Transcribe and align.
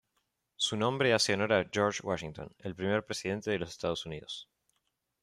Su 0.55 0.77
nombre 0.77 1.13
hace 1.13 1.35
honor 1.35 1.53
a 1.53 1.69
George 1.71 1.99
Washington, 2.01 2.55
el 2.57 2.73
primer 2.75 3.05
presidente 3.05 3.51
de 3.51 3.59
los 3.59 3.69
Estados 3.69 4.03
Unidos. 4.07 4.49